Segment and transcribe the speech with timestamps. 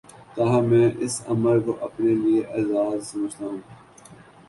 [0.35, 3.59] تاہم میں اس امر کو اپنے لیے اعزا ز سمجھتا ہوں